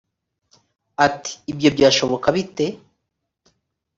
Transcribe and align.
ati 1.05 1.31
ibyo 1.51 1.69
byashoboka 1.75 2.27
bite 2.35 2.65